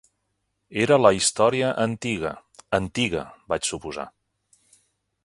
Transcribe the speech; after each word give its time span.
Era 0.85 0.97
la 1.01 1.11
història 1.17 1.69
antiga, 1.85 2.33
antiga, 2.79 3.23
vaig 3.55 3.71
suposar. 3.73 4.11